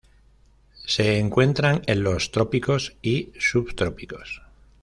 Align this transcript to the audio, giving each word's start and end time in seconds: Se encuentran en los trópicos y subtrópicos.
Se 0.83 1.19
encuentran 1.19 1.83
en 1.85 2.01
los 2.01 2.31
trópicos 2.31 2.95
y 3.03 3.33
subtrópicos. 3.39 4.41